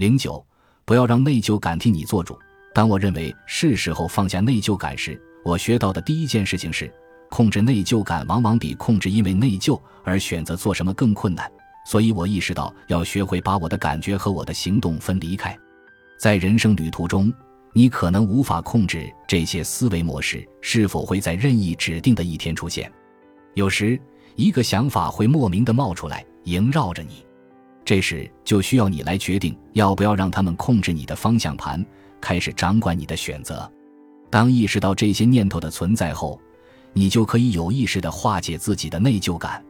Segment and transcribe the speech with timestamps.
[0.00, 0.42] 零九，
[0.86, 2.34] 不要让内疚感替你做主。
[2.74, 6.90] 当我认为是时候放下内疚感时，我学到的第一件事情是，
[7.28, 11.52] 控制内疚感往往比控制因为内疚而选择做什么更困难。
[11.84, 15.54] 所以我意识到要学会把我的感觉和我的行动分离开。
[16.18, 17.30] 在人生旅途中，
[17.74, 22.90] 你可能无法控制这些思维模式是否会在任意指定的一天出现。
[23.52, 24.00] 有时，
[24.34, 27.22] 一个想法会莫名的冒出来，萦绕着你。
[27.90, 31.84] 这时就需要你来决定要不要让他们控制你的方向盘，
[32.20, 33.68] 开始掌管你的选择。
[34.30, 36.40] 当意识到这些念头的存在后，
[36.92, 39.60] 你就可以有意识地化解自己的内疚感。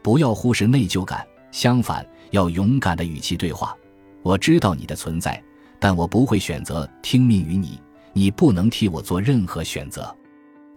[0.00, 3.76] 不要忽视内疚感，相反，要勇敢地与其对话。
[4.22, 5.38] 我知道你的存在，
[5.78, 7.78] 但我不会选择听命于你。
[8.14, 10.16] 你不能替我做任何选择。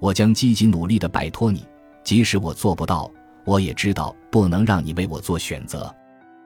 [0.01, 1.65] 我将积极努力地摆脱你，
[2.03, 3.09] 即使我做不到，
[3.45, 5.89] 我也知道不能让你为我做选择。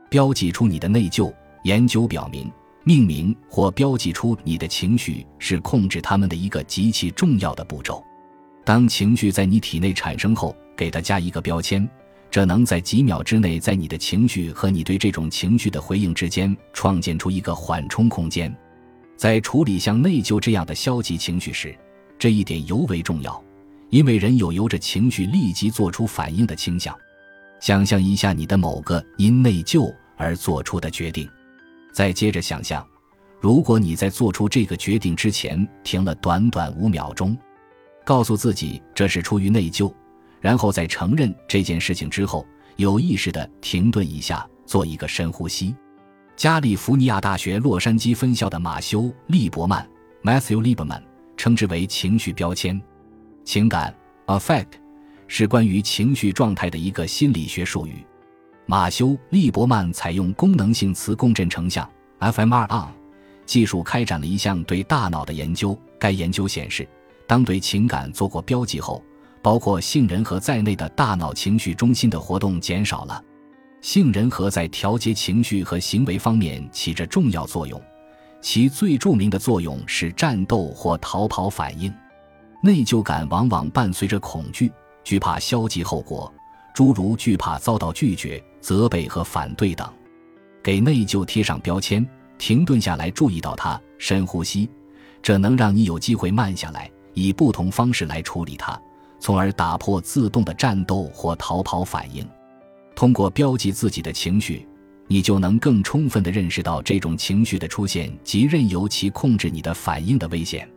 [0.10, 1.34] 标记出你的内疚。
[1.64, 2.52] 研究表明，
[2.84, 8.04] 命名或标记出你的情绪是控制他们的一个极其重要的步骤。
[8.64, 11.90] 当情绪在你体内产生后，给它加一个标签，
[12.30, 18.56] 这能在几秒之内在你的情绪和你对这种情绪的回应之间创建出一个缓冲空间。
[19.18, 21.76] 在处理像内疚这样的消极情绪时，
[22.20, 23.44] 这一点尤为重要，
[23.90, 26.96] 因为人有由着情绪立即做出反应的倾向。
[27.66, 29.92] 想象一下你的某个因内疚。
[30.18, 31.28] 而做出的决定，
[31.92, 32.88] 再接着想象，
[33.42, 37.36] 如果你在做出这个决定之前停了短短五秒钟，
[38.06, 39.92] 告诉自己这是出于内疚，
[40.40, 45.76] 然后在承认这件事情之后，有意识的停顿一下，做一个深呼吸。
[46.36, 49.86] 加利福尼亚大学洛杉矶分校的马修·利伯曼
[50.24, 51.02] （Matthew Lieberman）
[51.36, 52.80] 称之为情绪标签。
[53.44, 53.92] 情感
[54.28, 54.68] （affect）
[55.28, 58.06] 是关于情绪状态的一个心理学术语。
[58.66, 61.88] 马修·利伯曼采用功能性磁共振成像
[62.20, 62.88] （fMRI）
[63.46, 65.78] 技术开展了一项对大脑的研究。
[66.00, 66.88] 该研究显示，
[67.28, 69.04] 当对情感做过标记后，
[69.42, 73.24] 包括杏仁核在内的大脑情绪中心的活动减少了。
[73.82, 77.80] 杏仁核在调节情绪和行为方面起着重要作用，
[78.42, 81.94] 其最著名的作用是战斗或逃跑反应。
[82.64, 84.72] 内疚感往往伴随着恐惧，
[85.06, 86.30] 惧怕消极后果。
[86.74, 89.90] 诸如惧怕遭到拒绝、责备和反对等，
[90.62, 92.06] 给内疚贴上标签，
[92.38, 94.70] 停顿下来，注意到它，深呼吸，
[95.22, 98.78] 这能让你有机会慢下来，以不同方式来处理它，
[99.22, 102.28] 从而打破自动的战斗或逃跑反应。
[102.94, 104.68] 通过标记自己的情绪，
[105.08, 110.70] 你就能更充分地认识到这种情绪的出现及任由其控制你的反应的危险。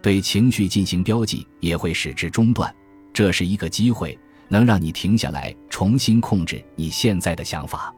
[0.00, 2.74] 对情绪进行标记也会使之中断，
[3.14, 4.18] 这是一个机会。
[4.46, 7.92] 能让你停下来，重新控制你现在的想法。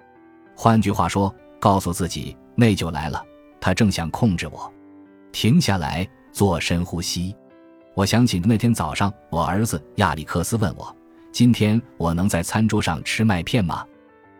[0.54, 3.22] 换句话说，告诉自己，内疚来了，
[3.60, 4.72] 他正想控制我。
[5.32, 7.34] 停下来，做深呼吸。
[7.94, 10.97] 我想起那天早上，我儿子亚历克斯问我
[11.32, 13.84] ：“今天我能在餐桌上吃麦片吗？”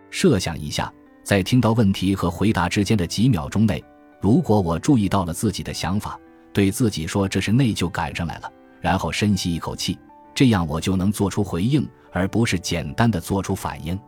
[0.09, 0.91] 设想一下，
[1.25, 3.83] 在听到问题和回答之间的几秒钟内，
[4.21, 6.19] 如果我注意到了自己的想法，
[6.53, 8.51] 对自己说这是内疚赶上来了，
[8.81, 9.99] 然后深吸一口气。
[10.37, 13.99] 这样我就能做出回应，而不是简单的做出反应。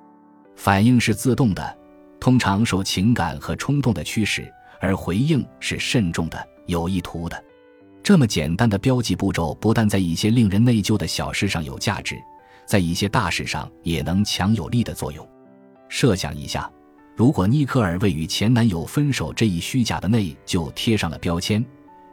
[0.55, 1.78] 反应是自动的，
[2.21, 4.43] 通常受情感和冲动的驱使；
[4.78, 7.44] 而回应是慎重的、有意图的。
[8.03, 12.15] 这么简单的标记步骤，不但在一些令人内疚的小事上有价值，
[12.66, 15.27] 在一些大事上也能强有力的作用。
[15.89, 16.71] 设想一下，
[17.16, 21.65] 如果尼克尔为与前男友分手这一虚假的内疚贴上了标签，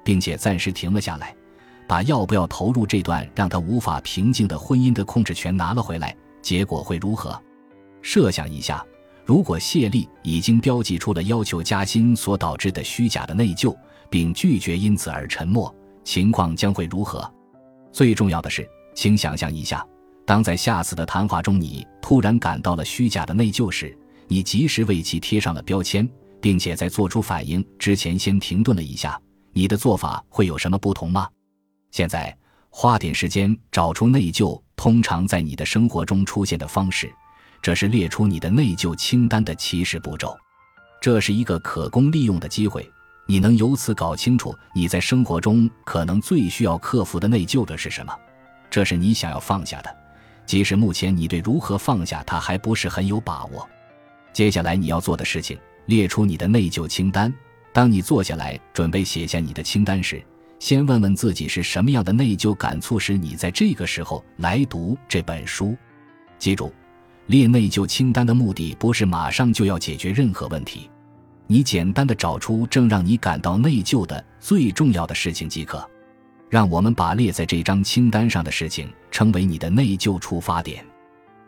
[0.05, 1.35] 并且暂时停了下来。
[1.87, 7.39] 把要不要投入这段让他无法平静的婚姻的控制权拿了回来，结果会如何？
[8.01, 8.85] 设想一下，
[9.25, 13.75] 如果谢丽已经标记出了要求加薪所导致的虚假的内疚，
[14.09, 15.73] 并拒绝因此而沉默，
[16.03, 17.31] 情况将会如何？
[17.91, 19.85] 最重要的是，请想象一下，
[20.25, 23.97] 当在下次的谈话中你突然感到了虚假的内疚时，
[24.27, 26.07] 你及时为其贴上了标签，
[26.39, 29.19] 并且在做出反应之前先停顿了一下，
[29.53, 31.27] 你的做法会有什么不同吗？
[31.95, 32.35] 现在
[32.69, 37.09] 花点时间找出内疚通常在你的生活中出现的方式，
[37.61, 40.37] 这是列出你的内疚清单的起始步骤。
[40.99, 42.85] 这是一个可供利用的机会，
[43.25, 48.13] 你能由此搞清楚你在生活中可能最需要克服的内疚的是什么。
[48.69, 49.97] 这是你想要放下的，
[50.45, 53.65] 即使目前你对如何放下它还不是很有把握。
[54.33, 57.33] 接下来你要做的事情，列出你的内疚清单。
[57.71, 60.21] 当你坐下来准备写下你的清单时，
[60.59, 65.75] 先问问自己是什么样的内疚感促使你在这个时候来读这本书。
[66.37, 66.73] 记住，
[67.27, 70.89] 列内疚清单的目的不是马上就要解决任何问题，
[71.47, 75.87] 你简单的找出正让你感到内疚的最重要的事情即可。
[76.49, 80.85] 让我们把列在这张清单上的事情称为你的内疚出发点。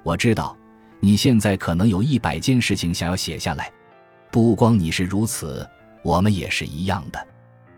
[0.03, 0.57] 我知道
[0.99, 3.71] 你现在可能有一百件事情想要写下来，
[4.31, 5.65] 不光你是如此，
[6.03, 7.27] 我们也是一样的。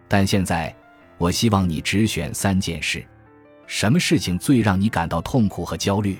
[0.07, 0.73] 但现在，
[1.19, 3.06] 我希望你只选三件事。
[3.68, 6.18] 什么事情最让你感到痛苦和焦虑？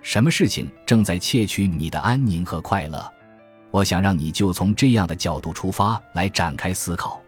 [0.00, 3.12] 什么事情正在窃取你的安宁和快乐？
[3.70, 7.20] 我想让你就从这样的角度出发来展开思考，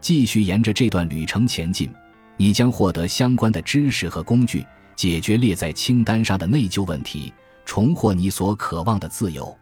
[0.00, 1.88] 继续沿着这段旅程前进。
[2.36, 4.66] 你将获得相关的知识和工具，
[4.96, 7.32] 解决列在清单上的内疚问题，
[7.64, 9.56] 重获你所渴望的自由。